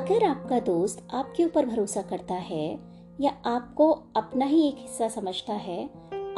अगर 0.00 0.24
आपका 0.24 0.58
दोस्त 0.60 1.02
आपके 1.14 1.44
ऊपर 1.44 1.66
भरोसा 1.66 2.02
करता 2.02 2.34
है 2.34 2.66
या 3.18 3.30
आपको 3.46 3.88
अपना 4.16 4.44
ही 4.44 4.60
एक 4.68 4.76
हिस्सा 4.78 5.08
समझता 5.08 5.52
है, 5.54 5.82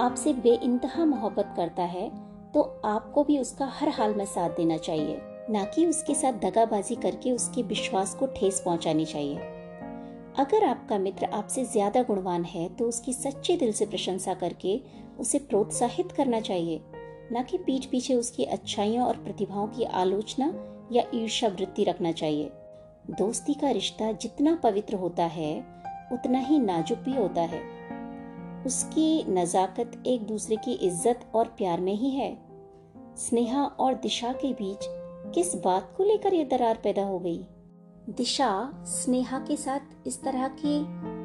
आपसे 0.01 0.33
बेइंतहा 0.37 1.05
मोहब्बत 1.05 1.53
करता 1.57 1.83
है 1.83 2.09
तो 2.55 2.63
आपको 2.85 3.23
भी 3.25 3.39
उसका 3.39 3.67
हर 3.73 3.89
हाल 3.89 4.15
में 4.15 4.25
साथ 4.25 4.57
देना 4.57 4.77
चाहिए। 4.79 5.21
ना 5.51 5.63
कि 5.65 5.85
उसके 5.87 6.15
साथ 6.15 6.41
दगाबाजी 6.41 6.95
करके 6.95 7.33
उसके 7.33 7.63
विश्वास 7.65 8.15
को 8.15 8.27
ठेस 8.37 8.61
पहुंचानी 8.65 9.05
चाहिए। 9.05 9.37
अगर 10.37 10.65
आपका 10.65 10.99
मित्र 10.99 11.27
आपसे 11.33 11.65
ज़्यादा 11.65 12.03
गुणवान 12.03 12.45
है 12.45 12.69
तो 12.69 12.89
उसकी 12.89 13.13
सच्चे 13.13 13.57
दिल 13.57 13.73
से 13.73 13.87
प्रशंसा 13.87 14.35
करके 14.35 14.79
उसे 15.19 15.39
प्रोत्साहित 15.45 16.13
करना 16.13 16.41
चाहिए। 16.41 16.81
न 17.33 17.45
कि 17.51 17.59
पीठ 17.59 17.87
पीछे 17.91 18.15
उसकी 18.15 18.45
अच्छाइयों 18.47 19.07
और 19.07 19.17
प्रतिभाओं 19.19 19.69
की 19.69 19.85
आलोचना 19.85 20.53
या 20.93 21.05
ईर्षा 21.15 21.49
वृत्ति 21.51 21.85
रखना 21.85 22.13
चाहिए। 22.13 22.51
दोस्ती 23.11 23.55
का 23.55 23.71
रिश्ता 23.71 24.13
जितना 24.13 24.55
पवित्र 24.55 24.97
होता 24.97 25.25
है, 25.25 25.59
उतना 26.13 26.39
ही 26.39 26.59
नाजुक 26.59 26.99
भी 26.99 27.15
होता 27.17 27.41
है। 27.41 27.61
उसकी 28.67 29.25
नज़ाकत 29.29 30.03
एक 30.07 30.27
दूसरे 30.27 30.57
की 30.57 30.73
इज़्ज़त 30.73 31.21
और 31.35 31.47
प्यार 31.47 31.81
में 31.81 31.95
ही 31.95 32.11
है। 32.11 32.39
स्नेहा 33.17 33.65
और 33.65 33.95
दिशा 33.95 34.33
के 34.33 34.53
बीच 34.53 34.79
किस 35.35 35.55
बात 35.55 35.95
को 35.97 36.05
लेकर 36.05 36.35
यह 36.35 36.45
दरार 36.45 36.79
पैदा 36.85 37.05
हो 37.05 37.19
गई? 37.19 37.47
दिशा 38.11 38.73
स्नेहा 38.85 39.39
के 39.39 39.57
साथ 39.57 39.81
इस 40.07 40.23
तरह 40.23 40.49
की 40.49 40.79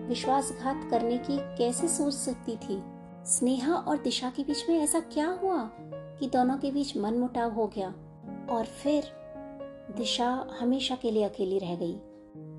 विश्वासघात 0.07 0.87
करने 0.91 1.17
की 1.17 1.37
कैसे 1.39 1.87
सोच 1.87 2.13
सकती 2.13 2.55
थी? 2.57 2.83
स्नेहा 3.25 3.73
और 3.73 3.97
दिशा 3.97 4.29
के 4.29 4.43
बीच 4.43 4.69
में 4.69 4.79
ऐसा 4.79 4.99
क्या 4.99 5.39
हुआ 5.43 5.69
कि 6.19 6.27
दोनों 6.27 6.57
के 6.57 6.71
बीच 6.71 6.97
मन 6.97 7.13
मुटाव 7.13 7.51
हो 7.51 7.67
गया? 7.67 7.93
और 8.49 8.65
फिर 8.65 9.03
दिशा 9.95 10.29
हमेशा 10.59 10.95
के 10.95 11.11
लिए 11.11 11.23
अकेली 11.23 11.59
रह 11.59 11.75
गई। 11.75 11.93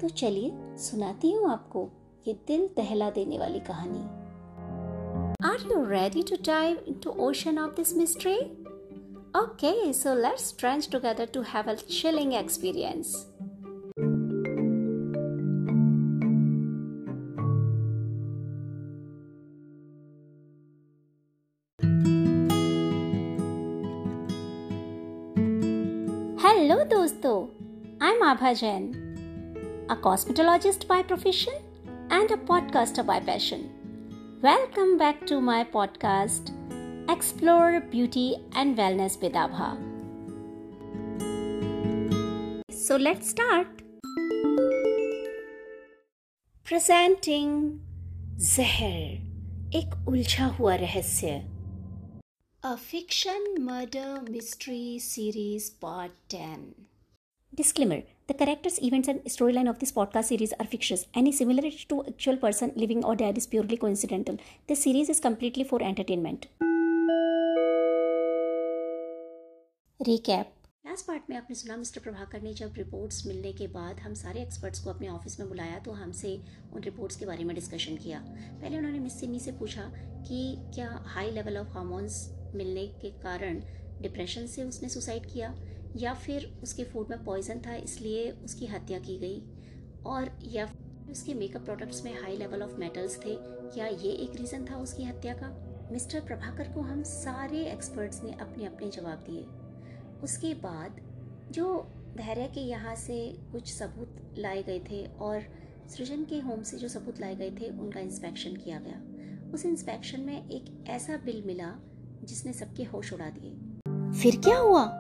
तो 0.00 0.08
चलिए, 0.08 0.50
सुनाती 0.76 1.32
हूँ 1.32 1.50
आपको 1.50 1.88
ये 2.26 2.32
दिल 2.46 2.68
दहला 2.76 3.10
देने 3.10 3.38
वाली 3.38 3.60
कहानी। 3.60 4.00
Are 5.48 5.66
you 5.72 5.84
ready 5.84 6.22
to 6.22 6.36
dive 6.46 6.84
into 6.88 7.10
ocean 7.26 7.58
of 7.58 7.74
this 7.76 7.96
mystery 7.96 8.34
okay 9.40 9.92
so 9.92 10.14
let's 10.14 10.54
trench 10.58 10.88
together 10.92 11.26
to 11.26 11.42
have 11.42 11.70
a 11.70 11.74
chilling 11.74 12.34
experience 12.34 13.14
I'm 28.37 28.37
Abha 28.37 28.49
Jain, 28.59 29.85
a 29.89 29.95
cosmetologist 29.95 30.85
by 30.87 31.01
profession 31.01 31.53
and 32.11 32.29
a 32.29 32.37
podcaster 32.37 33.03
by 33.03 33.19
passion. 33.19 33.71
Welcome 34.39 34.99
back 34.99 35.25
to 35.25 35.41
my 35.41 35.63
podcast, 35.63 36.51
Explore 37.09 37.79
Beauty 37.79 38.35
and 38.51 38.77
Wellness 38.77 39.19
with 39.19 39.33
Abha. 39.33 39.71
So 42.71 42.97
let's 42.97 43.31
start. 43.31 43.81
Presenting 46.63 47.57
जहर 48.53 49.75
एक 49.81 50.07
उलझा 50.07 50.47
हुआ 50.59 50.75
रहस्य 50.85 51.43
A 52.63 52.77
fiction 52.77 53.53
murder 53.71 54.09
mystery 54.29 54.99
series 54.99 55.71
part 55.85 56.11
10 56.29 56.83
Disclaimer 57.55 58.01
The 58.28 58.34
characters, 58.34 58.78
events, 58.82 59.08
and 59.08 59.24
storyline 59.24 59.70
of 59.70 59.78
this 59.78 59.90
podcast 59.90 60.24
series 60.24 60.52
are 60.60 60.66
fictitious. 60.66 61.06
Any 61.14 61.32
similarity 61.32 61.86
to 61.88 62.04
actual 62.06 62.36
person 62.36 62.72
living 62.76 63.02
or 63.02 63.16
dead 63.16 63.38
is 63.38 63.46
purely 63.46 63.78
coincidental. 63.78 64.36
This 64.66 64.82
series 64.82 65.08
is 65.08 65.18
completely 65.18 65.64
for 65.64 65.80
entertainment. 65.82 66.48
Recap 70.00 70.54
last 70.84 71.06
part 71.06 71.22
में 71.30 71.36
आपने 71.36 71.54
सुना 71.56 71.76
mister 71.76 72.00
Prabhakar 72.00 72.42
ने 72.42 72.52
जब 72.54 72.74
reports 72.78 73.26
मिलने 73.26 73.52
के 73.52 73.66
बाद 73.72 73.98
हम 74.00 74.14
सारे 74.14 74.42
एक्सपर्ट्स 74.42 74.80
को 74.84 74.90
अपने 74.90 75.08
ऑफ़िस 75.08 75.38
में 75.40 75.48
बुलाया 75.48 75.78
तो 75.84 75.92
हमसे 75.92 76.34
उन 76.74 76.82
रिपोर्ट्स 76.82 77.16
के 77.16 77.26
बारे 77.26 77.44
में 77.44 77.54
डिस्कशन 77.54 77.96
किया 78.04 78.20
पहले 78.28 78.78
उन्होंने 78.78 78.98
मिस 78.98 79.18
सिमी 79.20 79.40
से 79.40 79.52
पूछा 79.58 79.82
कि 80.28 80.40
क्या 80.74 80.88
हाई 81.14 81.30
लेवल 81.30 81.56
ऑफ़ 81.58 81.68
हार्मोन्स 81.76 82.22
मिलने 82.54 82.86
के 83.02 83.10
कारण 83.22 83.60
डिप्रेशन 84.02 84.46
से 84.46 84.62
उसने 84.62 84.88
सुसाइड 84.88 85.26
किया 85.32 85.54
या 85.96 86.14
फिर 86.14 86.60
उसके 86.62 86.84
फ़ूड 86.84 87.10
में 87.10 87.24
पॉइजन 87.24 87.60
था, 87.66 87.74
इसलिए 87.74 88.30
उसकी 88.30 88.66
हत्या 88.66 88.98
की 88.98 89.18
गई। 89.18 89.42
और 90.06 90.38
या 90.44 90.68
उसके 91.10 91.34
मेकअप 91.34 91.62
प्रोडक्ट्स 91.62 92.04
में 92.04 92.20
हाई 92.22 92.36
लेवल 92.36 92.62
ऑफ़ 92.62 92.76
मेटल्स 92.76 93.16
थे, 93.16 93.36
क्या 93.74 93.86
ये 93.86 94.10
एक 94.10 94.36
रीज़न 94.36 94.64
था 94.64 94.76
उसकी 94.76 95.04
हत्या 95.04 95.34
का? 95.34 95.64
मिस्टर 95.92 96.20
प्रभाकर 96.20 96.72
को 96.72 96.80
हम 96.80 97.02
सारे 97.02 97.64
एक्सपर्ट्स 97.64 98.24
ने 98.24 98.32
अपने 98.32 98.64
अपने 98.64 98.88
जवाब 98.88 99.18
दिए। 99.18 99.44
उसके 100.22 100.54
बाद 100.54 101.00
जो 101.50 101.94
धैर्य 102.16 102.46
के 102.46 102.60
यहाँ 102.60 102.94
से 102.94 103.36
कुछ 103.52 103.72
सबूत 103.72 104.34
लाए 104.38 104.62
गए 104.62 104.80
थे 104.90 105.06
और 105.06 105.42
सृजन 105.88 106.24
के 106.24 106.40
होम 106.40 106.62
से 106.62 106.78
जो 106.78 106.88
सबूत 106.88 107.20
लाए 107.20 107.34
गए 107.34 107.50
थे, 107.50 107.70
उनका 107.70 108.00
इंस्पेक्शन 108.00 108.56
किया 108.56 108.78
गया। 108.78 109.50
उस 109.54 109.66
इंस्पेक्शन 109.66 110.20
में 110.20 110.48
एक 110.48 110.84
ऐसा 110.88 111.16
बिल 111.16 111.42
मिला 111.46 111.74
जिसने 112.24 112.52
सबके 112.52 112.84
होश 112.84 113.12
उड़ा 113.12 113.30
दिए। 113.30 114.20
फिर 114.22 114.40
क्या 114.40 114.58
हुआ? 114.58 114.97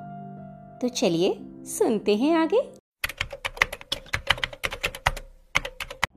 तो 0.82 0.88
चलिए 0.88 1.36
सुनते 1.64 2.14
हैं 2.16 2.36
आगे। 2.36 2.60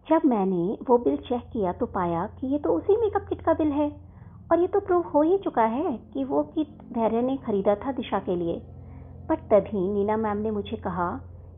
जब 0.09 0.21
मैंने 0.25 0.77
वो 0.89 0.97
बिल 0.97 1.17
चेक 1.17 1.41
किया 1.53 1.71
तो 1.71 1.85
पाया 1.85 2.25
कि 2.39 2.47
ये 2.47 2.59
तो 2.59 2.69
उसी 2.69 2.97
मेकअप 2.97 3.25
किट 3.29 3.41
का 3.41 3.53
बिल 3.53 3.67
है 3.67 3.89
और 4.51 4.59
ये 4.59 4.67
तो 4.67 4.79
प्रूव 4.79 5.01
हो 5.01 5.21
ही 5.21 5.37
चुका 5.37 5.63
है 5.63 5.97
कि 6.13 6.23
वो 6.23 6.43
किट 6.43 6.67
धैर्य 6.93 7.21
ने 7.21 7.37
खरीदा 7.37 7.75
था 7.75 7.91
दिशा 7.91 8.19
के 8.19 8.35
लिए। 8.35 8.61
बट 9.29 9.39
तभी 9.51 9.93
नीना 9.93 10.17
मैम 10.17 10.37
ने 10.37 10.51
मुझे 10.51 10.77
कहा 10.77 11.09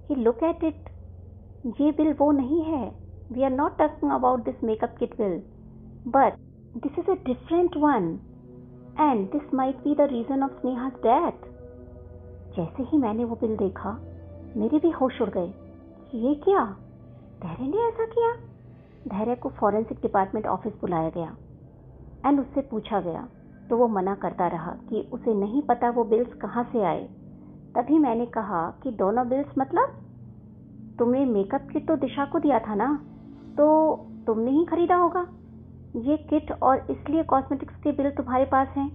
कि, 0.07 0.15
लुक 0.15 0.43
एट 0.43 0.63
इट। 0.63 0.89
ये 1.81 1.91
बिल 1.91 2.13
वो 2.13 2.31
नहीं 2.31 2.63
है। 2.63 2.91
We 3.31 3.43
are 3.43 3.51
not 3.51 3.77
talking 3.77 4.11
about 4.11 4.43
this 4.45 4.63
makeup 4.63 4.95
kit 4.99 5.17
bill. 5.21 5.41
But 6.11 6.33
this 6.83 6.99
is 6.99 7.11
a 7.11 7.13
different 7.13 7.77
one. 7.77 8.19
And 8.99 9.27
this 9.31 9.53
might 9.53 9.75
be 9.75 9.95
the 9.95 10.01
reason 10.01 10.43
of 10.43 10.51
Sneha's 10.51 10.91
death. 10.91 11.52
जैसे 12.57 12.83
ही 12.83 12.97
मैंने 12.97 13.23
वो 13.23 13.35
बिल 13.35 13.57
देखा, 13.57 13.91
मेरे 14.57 14.79
भी 14.79 14.89
होश 14.89 15.21
उड़ 15.21 15.29
गए 15.29 15.53
ये 16.15 16.35
क्या? 16.35 16.65
धैर्य 17.41 17.67
ने 17.67 17.77
ऐसा 17.77 18.05
किया? 18.05 18.33
धैर्य 19.07 19.35
को 19.35 19.49
फॉरेंसिक 19.49 19.97
डिपार्टमेंट 19.97 20.47
ऑफ़िस 20.47 20.73
बुलाया 20.81 21.09
गया 21.09 21.35
एंड 22.25 22.39
उससे 22.39 22.61
पूछा 22.61 23.01
गया। 23.01 23.27
तो 23.69 23.77
वो 23.77 23.87
मना 23.87 24.15
करता 24.15 24.47
रहा 24.47 24.71
कि 24.71 25.09
उसे 25.13 25.33
नहीं 25.33 25.61
पता 25.61 25.89
वो 25.89 26.03
बिल्स 26.03 26.33
कहाँ 26.33 26.63
से 26.63 26.83
आए। 26.83 27.03
तभी 27.75 27.99
मैंने 27.99 28.25
कहा 28.25 28.79
कि 28.83 28.91
दोनों 28.91 29.29
बिल्स 29.29 29.47
मतलब? 29.57 29.95
तुमने 30.99 31.25
मेकअप 31.25 31.67
किट 31.73 31.87
तो 31.87 31.95
दिशा 31.95 32.25
को 32.25 32.39
दिया 32.39 32.59
था 32.59 32.75
ना? 32.75 33.05
तो 33.57 33.95
तुमने 34.27 34.51
ही 34.51 34.65
खरीदा 34.65 34.95
होगा। 34.95 35.27
ये 35.95 36.17
किट 36.17 36.51
और 36.51 36.87
इसलिए 36.89 37.23
कॉस्मेटिक्स 37.23 37.75
के 37.75 37.91
बिल 37.91 38.11
तुम्हारे 38.11 38.45
पास 38.45 38.67
हैं। 38.77 38.91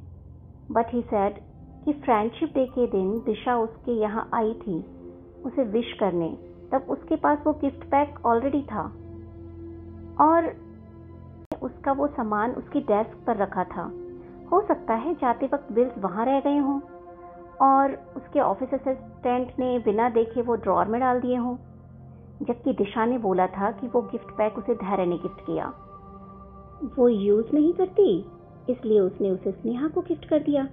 बट 0.71 0.87
ही 0.93 1.03
सेड 1.03 1.48
कि 1.85 1.93
फ्रेंडशिप 1.95 2.53
डे 2.55 2.67
के 2.67 2.87
दिन 2.87 3.11
दिशा 3.27 3.57
उसके 3.57 3.93
यहाँ 3.93 4.29
आई 4.35 4.53
थी, 4.57 4.79
उसे 5.45 5.65
विश 5.65 5.93
करने। 6.01 6.29
तब 6.73 6.87
उसके 6.91 7.17
पास 7.17 7.39
वो 7.47 7.53
गिफ्ट 7.53 7.85
पैक 7.85 8.19
ऑलरेडी 8.27 8.63
था। 8.63 8.83
और 10.21 10.53
उसका 11.63 11.93
वो 11.93 12.07
सामान 12.07 12.51
उसकी 12.51 12.81
डेस्क 12.81 13.17
पर 13.27 13.37
रखा 13.37 13.65
था। 13.67 13.91
हो 14.53 14.61
सकता 14.61 14.95
है 14.95 15.15
जाते 15.15 15.47
वक्त 15.47 15.73
बिल्स 15.73 15.99
वहाँ 15.99 16.25
रह 16.27 16.41
गए 16.41 16.59
हों, 16.59 16.81
और 17.63 17.95
उसके 18.17 18.41
ऑफ़िस 18.41 18.75
असिस्टेंट 18.75 19.53
ने 19.59 19.79
बिना 19.79 20.09
देखे 20.09 20.43
वो 20.43 20.55
ड्रॉर 20.57 20.89
में 20.89 21.01
डाल 21.01 21.21
दिए 21.21 21.37
हों, 21.37 21.57
जबकि 22.43 22.73
दिशा 22.73 23.05
ने 23.07 23.19
बोला 23.19 23.47
था 23.49 23.71
कि 23.71 23.87
वो 23.87 24.03
गिफ्ट 24.03 24.31
पैक 24.31 24.59
उसे 24.59 24.75
धैर्य 24.75 25.07
ने 25.07 25.17
गिफ्ट 25.17 25.41
किया। 25.41 25.73
वो 26.99 27.09
यूज़ 27.09 27.55
नहीं 27.55 27.73
करती, 27.73 28.19
इसलिए 28.71 29.01
उसने 29.01 29.31
उसे 29.31 29.53
स्नेहा 29.53 29.89
को 29.89 30.01
गिफ्ट 30.01 30.25
कर 30.25 30.39
दिया। 30.39 30.67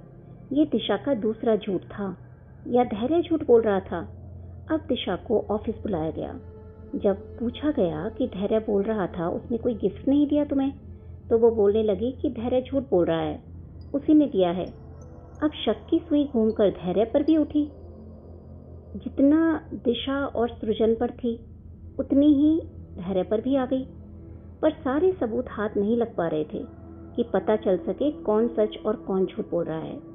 ये 0.54 0.66
दिशा 0.66 0.98
का 0.98 1.14
दूसरा 1.14 1.56
झूठ 1.56 1.82
था, 1.82 2.18
या 2.68 2.84
धैर्य 2.84 3.22
झूठ 3.22 3.48
बोल 3.48 3.62
रहा 3.62 3.80
था। 3.80 4.00
अब 4.72 4.80
दिशा 4.80 5.16
को 5.16 5.46
ऑफ़िस 5.52 5.76
बुलाया 5.76 6.12
गया। 6.12 6.40
जब 6.96 7.40
पूछा 7.40 7.72
गया 7.72 8.10
कि 8.10 8.28
धैर्य 8.28 8.60
बोल 8.60 8.84
रहा 8.84 9.08
था, 9.08 9.30
उसने 9.30 9.58
कोई 9.58 9.74
गिफ्ट 9.74 10.08
नहीं 10.08 10.28
दिया 10.28 10.46
तुम्हें? 10.46 10.74
तो 11.30 11.38
वो 11.38 11.52
बोलने 11.52 11.84
लगी 11.84 12.12
कि 12.12 12.30
धैर्य 12.30 12.62
झूठ 12.62 12.84
बोल 12.84 13.06
रहा 13.06 13.22
है। 13.22 13.44
उसी 13.94 14.14
ने 14.14 14.26
दिया 14.26 14.52
है। 14.52 14.66
अब 15.44 15.52
शक 15.66 15.88
की 15.90 16.00
सुई 16.00 16.30
घूमकर 16.34 16.70
धैर्य 16.70 17.06
पर 17.06 17.24
भी 17.24 17.38
उठी। 17.38 17.72
जितना 18.96 19.70
दिशा 19.74 20.26
और 20.26 20.50
सृजन 20.50 20.96
पर 20.96 21.12
थी, 21.12 21.40
उतनी 22.00 22.34
ही 22.34 22.62
धैर्य 22.96 23.24
पर 23.24 23.42
भी 23.42 23.56
आ 23.56 23.66
गई। 23.66 23.86
पर 24.62 24.72
सारे 24.72 25.12
सबूत 25.12 25.46
हाथ 25.50 25.70
नहीं 25.78 25.98
लग 25.98 26.16
पा 26.16 26.28
रहे 26.28 26.44
थे 26.44 26.66
कि 27.16 27.24
पता 27.24 27.56
चल 27.56 27.78
सके 27.78 28.12
कौन 28.12 28.48
सच 28.48 28.78
और 28.86 28.96
कौन 28.96 29.26
झूठ 29.26 29.52
बोल 29.52 29.66
रहा 29.66 29.80
है। 29.80 30.15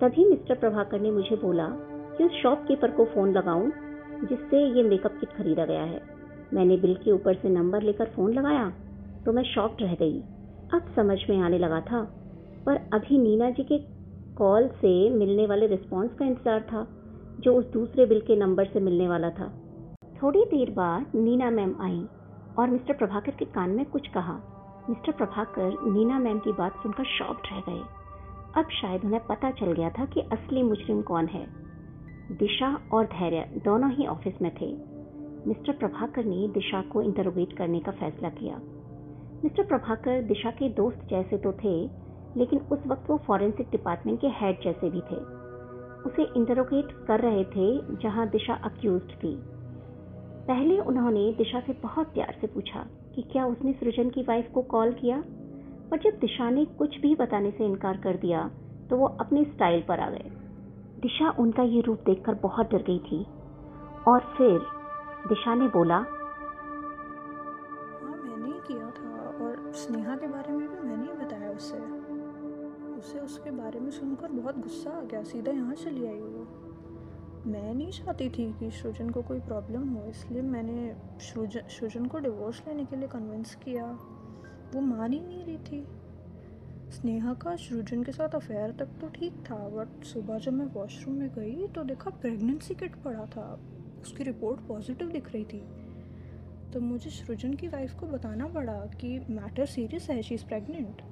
तभी 0.00 0.24
मिस्टर 0.24 0.54
प्रभाकर 0.54 1.00
ने 1.00 1.10
मुझे 1.10 1.36
बोला 1.36 1.66
कि 2.16 2.24
उस 2.24 2.32
शॉपकीपर 2.42 2.90
को 2.90 3.04
फ़ोन 3.04 3.32
लगाऊँ, 3.32 3.70
जिससे 4.22 4.62
ये 4.68 4.82
मेकअप 4.82 5.16
किट 5.20 5.32
खरीदा 5.32 5.64
गया 5.64 5.82
है। 5.82 6.00
मैंने 6.54 6.76
बिल 6.76 6.94
के 6.94 7.12
ऊपर 7.12 7.34
से 7.34 7.48
नंबर 7.50 7.82
लेकर 7.82 8.10
फ़ोन 8.16 8.32
लगाया 8.34 8.68
तो 9.26 9.32
मैं 9.32 9.42
शॉक्ड 9.44 9.82
रह 9.82 9.94
गई। 9.94 10.20
अब 10.74 10.92
समझ 10.96 11.18
में 11.30 11.40
आने 11.40 11.58
लगा 11.58 11.80
था, 11.82 12.02
पर 12.66 12.76
अभी 12.94 13.18
नीना 13.18 13.50
जी 13.50 13.62
के 13.62 13.78
कॉल 14.36 14.68
से 14.76 14.92
मिलने 15.10 15.46
वाले 15.46 15.66
रिस्पॉन्स 15.66 16.14
का 16.14 16.24
इंतज़ार 16.24 16.60
था, 16.62 16.86
जो 17.40 17.54
उस 17.54 17.72
दूसरे 17.72 18.06
बिल 18.06 18.20
के 18.20 18.36
नंबर 18.36 18.66
से 18.66 18.80
मिलने 18.80 19.08
वाला 19.08 19.30
था। 19.30 19.48
थोड़ी 20.22 20.44
देर 20.46 20.70
बाद 20.70 21.12
नीना 21.16 21.50
मैम 21.50 21.74
आई 21.80 22.00
और 22.58 22.70
मिस्टर 22.70 22.94
प्रभाकर 22.94 23.32
के 23.32 23.44
कान 23.52 23.70
में 23.70 23.84
कुछ 23.86 24.08
कहा। 24.08 24.40
मिस्टर 24.88 25.12
प्रभाकर 25.14 25.76
नीना 25.86 26.18
मैम 26.18 26.38
की 26.38 26.52
बात 26.54 26.82
सुनकर 26.82 27.04
शॉक्ड 27.10 27.52
रह 27.52 27.60
गए। 27.68 27.82
अब 28.56 28.68
शायद 28.70 29.04
उन्हें 29.04 29.26
पता 29.26 29.50
चल 29.50 29.72
गया 29.72 29.90
था 29.90 30.04
कि 30.04 30.20
असली 30.20 30.62
मुजरिम 30.62 31.02
कौन 31.02 31.26
है। 31.26 31.46
दिशा 32.32 32.80
और 32.92 33.04
धैर्य 33.04 33.60
दोनों 33.64 33.90
ही 33.90 34.06
ऑफ़िस 34.06 34.42
में 34.42 34.52
थे। 34.60 34.66
मिस्टर 35.48 35.72
प्रभाकर 35.72 36.24
ने 36.24 36.48
दिशा 36.48 36.82
को 36.82 37.02
इंटरोगेट 37.02 37.52
करने 37.52 37.80
का 37.80 37.92
फैसला 37.92 38.28
किया। 38.28 38.56
मिस्टर 39.44 39.62
प्रभाकर 39.62 40.22
दिशा 40.22 40.50
के 40.50 40.68
दोस्त 40.68 41.06
जैसे 41.10 41.36
तो 41.38 41.52
थे, 41.52 41.90
लेकिन 42.36 42.58
उस 42.58 42.86
वक्त 42.86 43.10
वो 43.10 43.16
फॉरेंसिक 43.16 43.70
डिपार्टमेंट 43.70 44.20
के 44.20 44.26
हेड 44.26 44.60
जैसे 44.64 44.90
भी 44.90 45.00
थे। 45.00 45.46
उसे 46.02 46.22
इंटरोगेट 46.36 47.06
कर 47.06 47.20
रहे 47.20 47.44
थे, 47.44 47.96
जहाँ 47.96 48.28
दिशा 48.28 48.54
अक्यूज 48.54 49.02
थी। 49.02 49.36
पहले 50.48 50.78
उन्होंने 50.78 51.32
दिशा 51.32 51.60
से 51.60 51.72
बहुत 51.72 52.06
प्यार 52.06 52.38
से 52.40 52.46
पूछा 52.46 52.86
कि 53.14 53.22
क्या 53.22 53.46
उसने 53.46 53.72
सृजन 53.72 54.10
की 54.10 54.22
वाइफ 54.22 54.50
को 54.54 54.62
कॉल 54.62 54.92
किया? 54.92 55.24
पर 55.90 55.98
जब 56.00 56.18
दिशा 56.20 56.48
ने 56.50 56.64
कुछ 56.78 56.98
भी 57.00 57.14
बताने 57.14 57.50
से 57.50 57.64
इनकार 57.64 57.96
कर 57.96 58.16
दिया 58.16 58.40
तो 58.90 58.96
वो 58.96 59.06
अपने 59.20 59.44
स्टाइल 59.44 59.82
पर 59.88 60.00
आ 60.00 60.08
गए। 60.10 60.30
दिशा 61.02 61.30
उनका 61.38 61.62
ये 61.64 61.80
रूप 61.80 61.98
देखकर 62.06 62.34
बहुत 62.42 62.70
डर 62.70 62.82
गई 62.82 62.98
थी। 63.00 63.20
और 64.08 64.20
फिर 64.36 64.58
दिशा 65.28 65.54
ने 65.54 65.68
बोला 65.68 65.96
हाँ 67.96 68.16
मैंने 68.16 68.46
ही 68.46 68.58
किया 68.66 68.90
था 68.90 69.10
और 69.44 69.72
स्नेहा 69.76 70.16
के 70.16 70.26
बारे 70.26 70.52
में 70.52 70.68
भी 70.68 70.88
मैंने 70.88 71.02
ही 71.02 71.12
बताया 71.14 71.50
उसे। 71.50 71.78
उसे 72.96 73.18
उसके 73.20 73.50
बारे 73.52 73.80
में 73.80 73.90
सुनकर 73.90 74.32
बहुत 74.32 74.58
गुस्सा 74.58 74.90
आ 74.90 75.00
गया, 75.02 75.22
सीधा 75.24 75.52
यहाँ 75.52 75.74
चली 75.74 76.06
आई 76.06 76.20
वो। 76.20 76.46
मैं 77.46 77.74
नहीं 77.74 77.90
चाहती 77.90 78.28
थी 78.28 78.52
कि 78.60 78.70
सृजन 78.72 79.10
को 79.10 79.22
कोई 79.22 79.40
प्रॉब्लम 79.40 79.88
हो, 79.88 80.04
इसलिए 80.10 80.42
मैंने 80.44 80.94
सृजन 81.70 82.06
को 82.06 82.18
डिवोर्स 82.18 82.62
लेने 82.68 82.84
के 82.84 82.96
लिए 82.96 83.08
कन्विंस 83.08 83.54
किया। 83.54 83.86
वो 84.74 84.80
मान 84.80 85.12
ही 85.12 85.20
नहीं 85.20 85.44
रही 85.44 85.58
थी। 85.58 85.86
स्नेहा 86.90 87.34
का 87.34 87.56
सृजन 87.56 88.02
के 88.02 88.12
साथ 88.12 88.28
अफेयर 88.28 88.70
तक 88.70 88.86
तो 89.00 89.08
ठीक 89.08 89.32
था, 89.32 89.56
बट 89.68 90.04
सुबह 90.04 90.38
जब 90.38 90.52
मैं 90.52 90.66
वॉशरूम 90.66 91.16
में 91.16 91.28
गई 91.28 91.66
तो 91.66 91.84
देखा 91.84 92.10
प्रेगनेंसी 92.10 92.74
किट 92.74 92.96
पड़ा 92.96 93.26
था। 93.26 93.60
उसकी 94.02 94.24
रिपोर्ट 94.24 94.60
पॉजिटिव 94.60 95.08
दिख 95.08 95.32
रही 95.32 95.44
थी। 95.44 95.60
तो 96.72 96.80
मुझे 96.80 97.10
सृजन 97.10 97.54
की 97.54 97.68
वाइफ 97.68 97.94
को 98.00 98.06
बताना 98.06 98.46
पड़ा 98.48 98.72
कि 98.72 99.18
मैटर 99.30 99.66
सीरियस 99.66 100.10
है, 100.10 100.22
शी 100.22 100.34
इज़ 100.34 100.44
प्रेगनेंट। 100.44 101.02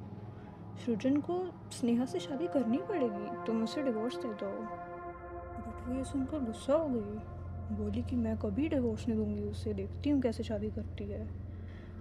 सृजन 0.85 1.17
को 1.21 1.39
स्नेहा 1.71 2.05
से 2.05 2.21
शादी 2.21 2.47
करनी 2.47 2.79
पड़ेगी, 2.79 3.45
तुम 3.47 3.62
उसे 3.62 3.83
डिवोर्स 3.83 4.17
दे 4.17 4.29
दो। 4.29 4.50
बट 4.50 5.89
वो 5.89 5.95
ये 5.95 6.05
सुनकर 6.05 6.41
गुस्सा 6.41 6.75
हो 6.75 6.89
गई। 6.89 7.77
बोली 7.77 8.03
कि 8.03 8.17
मैं 8.17 8.37
कभी 8.39 8.69
डिवोर्स 8.69 9.09
नहीं 9.09 9.19
दूँगी 9.19 9.43
उसे 9.43 9.75
देखती 9.75 10.11
हूँ 10.11 10.21
कैसे 10.23 10.43
शादी 10.43 10.71
करती 10.71 11.05
है। 11.05 11.44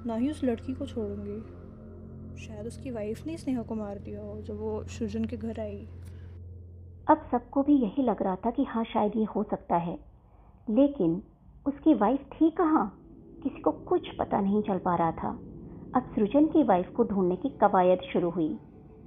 ना 0.05 0.15
ही 0.15 0.29
उस 0.29 0.43
लड़की 0.43 0.73
को 0.73 0.85
छोड़ूँगी। 0.85 1.63
शायद 2.45 2.67
उसकी 2.67 2.91
वाइफ 2.91 3.27
ने 3.27 3.37
स्नेहा 3.37 3.61
को 3.61 3.75
मार 3.75 3.99
दिया 3.99 4.21
हो 4.21 4.41
जब 4.41 4.59
वो 4.59 4.83
सृजन 4.83 5.25
के 5.25 5.37
घर 5.37 5.59
आई। 5.59 5.87
अब 7.09 7.27
सबको 7.31 7.63
भी 7.63 7.73
यही 7.73 8.03
लग 8.03 8.21
रहा 8.21 8.35
था 8.35 8.51
कि 8.51 8.63
हाँ 8.63 8.83
शायद 8.83 9.11
ये 9.15 9.23
हो 9.23 9.43
सकता 9.43 9.75
है। 9.75 9.99
लेकिन 10.69 11.23
उसकी 11.65 11.93
वाइफ 11.93 12.19
थी 12.19 12.49
कहाँ? 12.49 12.99
किसी 13.43 13.61
को 13.61 13.71
कुछ 13.71 14.15
पता 14.19 14.41
नहीं 14.41 14.61
चल 14.61 14.77
पा 14.77 14.95
रहा 14.95 15.11
था। 15.11 15.29
अब 15.95 16.11
सृजन 16.15 16.45
की 16.45 16.63
वाइफ 16.63 16.89
को 16.89 17.03
ढूँढने 17.03 17.35
की 17.35 17.49
कवायद 17.49 17.99
शुरू 18.13 18.29
हुई। 18.29 18.59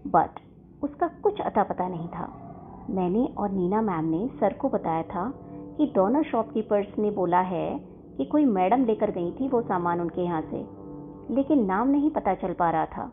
बट 0.06 0.40
उसका 0.82 1.08
कुछ 1.08 1.40
अता 1.40 1.62
पता 1.62 1.88
नहीं 1.88 2.08
था। 2.08 2.42
मैंने 2.90 3.24
और 3.38 3.50
नीना 3.50 3.80
मैम 3.80 4.04
ने 4.04 4.28
सर 4.40 4.52
को 4.52 4.68
बताया 4.68 5.02
था 5.02 5.30
कि 5.78 5.92
दोनों 5.94 6.22
शॉपकीपर्स 6.22 6.98
ने 6.98 7.10
बोला 7.10 7.40
है 7.40 7.78
कि 8.16 8.24
कोई 8.24 8.44
मैडम 8.44 8.84
लेकर 8.84 9.10
गई 9.10 9.32
थी 9.32 9.48
वो 9.48 9.62
सामान 9.62 10.00
उनके 10.00 10.20
यहाँ 10.20 10.42
से। 10.42 10.85
लेकिन 11.30 11.64
नाम 11.64 11.88
नहीं 11.88 12.10
पता 12.10 12.34
चल 12.34 12.52
पा 12.52 12.70
रहा 12.70 12.86
था। 12.86 13.06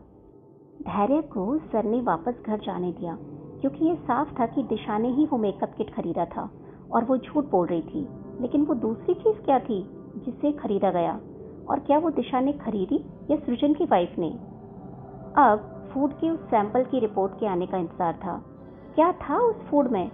धैर्य 0.82 1.20
को 1.22 1.56
सर 1.58 1.84
ने 1.84 2.00
वापस 2.00 2.42
घर 2.46 2.58
जाने 2.58 2.92
दिया, 2.92 3.16
क्योंकि 3.60 3.84
ये 3.84 3.94
साफ़ 3.96 4.32
था 4.40 4.46
कि 4.46 4.62
दिशा 4.62 4.98
ने 4.98 5.08
ही 5.08 5.26
वो 5.26 5.38
मेकअप 5.38 5.74
किट 5.76 5.94
खरीदा 5.94 6.24
था 6.24 6.48
और 6.92 7.04
वो 7.04 7.16
झूठ 7.16 7.44
बोल 7.44 7.66
रही 7.66 7.82
थी। 7.82 8.06
लेकिन 8.40 8.64
वो 8.64 8.74
दूसरी 8.74 9.14
चीज़ 9.14 9.36
क्या 9.36 9.58
थी 9.58 9.82
जिसे 10.16 10.52
खरीदा 10.52 10.90
गया? 10.90 11.20
और 11.68 11.78
क्या 11.78 11.98
वो 11.98 12.10
दिशा 12.10 12.40
ने 12.40 12.52
खरीदी 12.52 13.04
या 13.30 13.36
सृजन 13.36 13.74
की 13.74 13.84
वाइफ 13.84 14.18
ने? 14.18 14.28
अब 15.36 15.70
फ़ूड 15.92 16.12
के 16.12 16.30
उस 16.30 16.40
सैंपल 16.40 16.84
की 16.84 17.00
रिपोर्ट 17.00 17.32
के 17.32 17.46
आने 17.46 17.66
का 17.66 17.78
इंतज़ार 17.78 18.14
था। 18.14 18.36
क्या 18.94 19.12
था 19.12 19.38
उस 19.38 19.56
फ़ूड 19.56 19.90
में? 19.90 20.10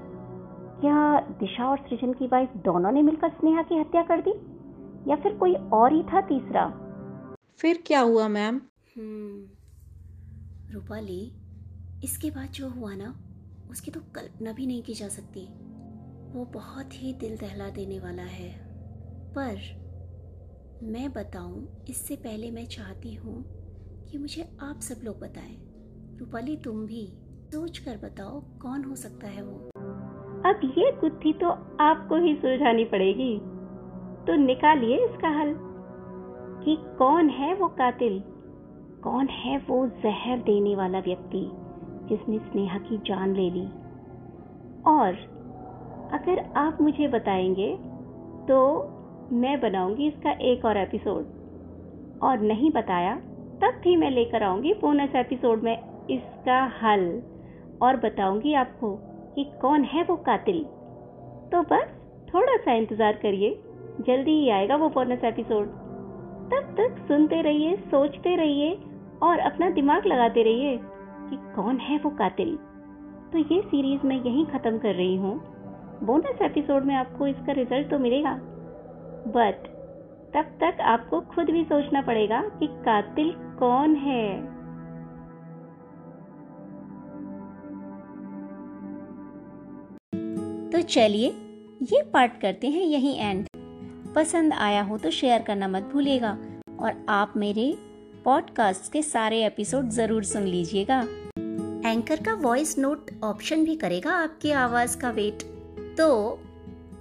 क्या 0.81 1.20
दिशा 1.41 1.67
और 1.67 1.79
सृजन 1.79 2.12
की 2.12 2.26
वाइफ 2.26 2.56
दोनों 2.56 2.91
ने 2.93 3.02
मिलकर 3.02 3.29
स्नेहा 3.31 3.62
की 3.62 3.79
हत्या 3.79 4.02
कर 4.02 4.20
दी? 4.20 4.35
या 5.06 5.17
फिर 5.17 5.37
कोई 5.37 5.55
और 5.73 5.93
ही 5.93 6.02
था 6.02 6.20
तीसरा? 6.20 6.73
फिर 7.58 7.82
क्या 7.87 8.00
हुआ 8.00 8.29
मैम? 8.29 8.61
हम्म 8.97 9.49
रूपाली 10.75 11.32
इसके 12.05 12.31
बाद 12.31 12.49
जो 12.49 12.69
हुआ 12.69 12.94
ना 12.94 13.14
उसकी 13.70 13.91
तो 13.91 14.00
कल्पना 14.00 14.52
भी 14.52 14.67
नहीं 14.67 14.82
की 14.82 14.94
जा 14.94 15.08
सकती। 15.08 15.47
वो 16.32 16.44
बहुत 16.44 16.91
ही 16.94 17.12
दिल 17.12 17.37
दहला 17.37 17.69
देने 17.69 17.99
वाला 17.99 18.23
है। 18.23 18.50
पर 19.32 19.56
मैं 20.82 21.12
बताऊँ 21.12 21.85
इससे 21.88 22.17
पहले 22.17 22.50
मैं 22.50 22.67
चाहती 22.67 23.14
हूँ 23.14 23.44
कि 24.11 24.19
मुझे 24.19 24.43
आप 24.62 24.81
सब 24.81 25.00
लोग 25.05 25.20
बताएँ। 25.20 25.56
रूपाली 26.19 26.56
तुम 26.56 26.87
भी 26.87 27.06
सोच 27.52 27.79
कर 27.79 27.97
बताओ 27.97 28.41
कौन 28.41 28.85
हो 28.85 28.97
सकता 28.97 29.29
है 29.29 29.43
वो? 29.43 29.58
अब 30.47 30.61
ये 30.79 30.91
बुद्धि 30.93 31.32
तो 31.32 31.50
आपको 31.85 32.17
ही 32.17 32.35
सुलझानी 32.35 32.85
पड़ेगी। 32.85 33.38
तो 34.26 34.37
निकालिए 34.37 34.97
इसका 35.05 35.29
हल। 35.29 35.69
कि 36.64 36.76
कौन 36.98 37.28
है 37.28 37.54
वो 37.54 37.68
कातिल? 37.68 38.22
कौन 39.02 39.28
है 39.28 39.56
वो 39.68 39.86
जहर 40.02 40.38
देने 40.38 40.74
वाला 40.76 40.98
व्यक्ति 40.98 41.50
जिसने 42.08 42.38
स्नेहा 42.38 42.78
की 42.78 42.98
जान 42.98 43.34
ले 43.34 43.48
ली? 43.50 43.66
और 44.86 45.14
अगर 46.12 46.44
आप 46.56 46.80
मुझे 46.80 47.08
बताएँगे 47.08 47.74
तो 48.49 48.61
मैं 49.32 49.61
बनाऊँगी 49.61 50.08
इसका 50.08 50.30
एक 50.42 50.64
और 50.64 50.76
एपिसोड। 50.76 52.20
और 52.23 52.40
नहीं 52.40 52.70
बताया, 52.70 53.14
तब 53.62 53.80
भी 53.85 53.96
मैं 53.96 54.11
लेकर 54.11 54.42
आऊँगी 54.42 54.73
बोनस 54.75 55.14
एपिसोड 55.16 55.62
में 55.62 55.76
इसका 56.11 56.62
हल 56.82 57.06
और 57.82 57.96
बताऊँगी 57.96 58.54
आपको 58.54 58.94
कि 59.35 59.44
कौन 59.61 59.85
है 59.85 60.02
वो 60.02 60.16
कातिल। 60.16 60.62
तो 61.52 61.62
बस, 61.64 61.87
थोड़ा 62.35 62.56
सा 62.56 62.73
इंतज़ार 62.73 63.12
करिए, 63.12 63.50
जल्दी 64.00 64.40
ही 64.40 64.49
आएगा 64.50 64.76
वो 64.76 64.88
बोनस 64.88 65.25
एपिसोड 65.25 65.88
तब 66.50 66.75
तक 66.78 66.97
सुनते 67.09 67.42
रहिए, 67.42 67.76
सोचते 67.76 68.37
रहिए 68.37 68.78
और 69.23 69.38
अपना 69.38 69.71
दिमाग 69.71 70.07
लगाते 70.07 70.42
रहिए 70.42 70.76
कि 71.30 71.37
कौन 71.54 71.76
है 71.76 71.99
वो 71.99 72.11
कातिल। 72.11 72.57
तो 73.33 73.38
ये 73.38 73.61
सीरीज़ 73.61 74.07
मैं 74.07 74.16
यहीं 74.16 74.47
ख़त्म 74.47 74.78
कर 74.78 74.95
रही 74.95 75.16
हूँ। 75.16 75.35
बोनस 76.04 76.42
एपिसोड 76.42 76.85
में 76.85 76.95
आपको 76.95 77.26
इसका 77.26 77.52
रिज़ल्ट 77.52 77.90
तो 77.90 77.99
मिलेगा। 77.99 78.33
बट 79.28 79.69
तब 80.35 80.50
तक 80.61 80.80
आपको 80.80 81.21
खुद 81.21 81.50
भी 81.50 81.64
सोचना 81.64 82.02
पड़ेगा 82.02 82.40
कि 82.59 82.66
कातिल 82.66 83.33
कौन 83.59 83.95
है। 83.97 84.40
तो 90.71 90.80
चलिए, 90.80 91.28
ये 91.83 92.02
पार्ट 92.02 92.40
करते 92.40 92.66
हैं 92.66 92.83
यहीं 92.83 93.16
एंड 93.19 93.47
पसंद 94.14 94.52
आया 94.52 94.83
हो 94.83 94.99
तो 94.99 95.11
शेयर 95.11 95.43
करना 95.43 95.69
मत 95.69 95.83
भूलिएगा। 95.93 96.37
और 96.81 97.05
आप 97.09 97.33
मेरे 97.37 97.75
पॉडकास्ट 98.25 98.93
के 98.93 99.02
सारे 99.02 99.45
एपिसोड 99.47 99.88
ज़रूर 99.90 100.25
सुन 100.25 100.43
लीजिएगा। 100.43 101.00
एंकर 101.87 102.23
का 102.25 102.35
वॉइस 102.43 102.76
नोट 102.79 103.11
ऑप्शन 103.25 103.64
भी 103.64 103.76
करेगा 103.76 104.12
आपकी 104.14 104.50
आवाज़ 104.52 104.97
का 104.99 105.11
वेट 105.11 105.43
तो 105.99 106.09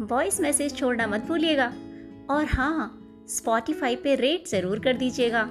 वॉइस 0.02 0.40
मैसेज 0.42 0.76
छोड़ना 0.76 1.08
मत 1.08 1.26
भूलिएगा। 1.28 1.72
और 2.30 2.46
हाँ 2.46 2.96
स्पॉटिफाई 3.30 3.96
पे 3.96 4.16
रेट 4.16 4.48
ज़रूर 4.48 4.80
कर 4.80 4.98
दीजिएगा। 4.98 5.48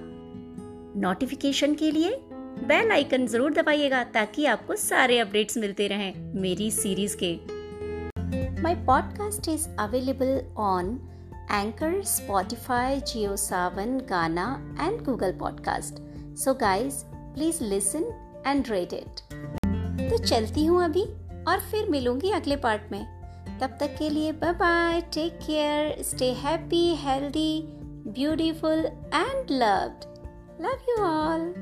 नोटिफिकेशन 0.96 1.74
के 1.74 1.90
लिए 1.90 2.16
बेल 2.60 2.90
आइकन 2.92 3.26
ज़रूर 3.26 3.52
दबाइएगा 3.54 4.02
ताकि 4.14 4.44
आपको 4.46 4.76
सारे 4.76 5.18
अपडेट्स 5.18 5.58
मिलते 5.58 5.86
रहें 5.88 6.14
मेरी 6.40 6.70
सीरीज़ 6.70 7.16
के। 7.22 7.34
My 8.62 8.74
podcast 8.86 9.48
is 9.48 9.68
available 9.78 10.40
on 10.56 10.98
Anchor, 11.49 11.91
Spotify, 12.01 13.01
JioSavan, 13.01 14.07
Ghana, 14.07 14.61
and 14.79 15.05
Google 15.05 15.33
Podcast. 15.33 16.01
So, 16.35 16.53
guys, 16.53 17.05
please 17.35 17.61
listen 17.61 18.05
and 18.45 18.69
rate 18.69 18.93
it. 18.93 19.23
तो 20.09 20.17
चलती 20.25 20.65
हूँ 20.65 20.83
अभी 20.83 21.03
और 21.47 21.59
फिर 21.71 21.89
मिलूंगी 21.89 22.31
अगले 22.31 22.55
पार्ट 22.65 22.91
में 22.91 23.05
तब 23.61 23.77
तक 23.79 23.95
के 23.99 24.09
लिए 24.09 24.31
bye 24.41 24.53
bye 24.53 25.01
take 25.13 25.39
care 25.45 25.95
stay 26.03 26.31
happy 26.33 26.83
healthy 26.95 27.49
beautiful 28.05 28.85
and 29.11 29.49
loved. 29.49 30.07
Love 30.59 30.79
you 30.87 30.97
all. 30.99 31.53